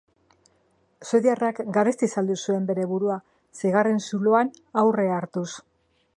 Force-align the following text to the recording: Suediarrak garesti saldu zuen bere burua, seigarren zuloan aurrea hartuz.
Suediarrak 1.09 1.61
garesti 1.75 2.09
saldu 2.13 2.39
zuen 2.47 2.65
bere 2.73 2.87
burua, 2.95 3.19
seigarren 3.61 4.03
zuloan 4.09 4.53
aurrea 4.85 5.19
hartuz. 5.21 5.49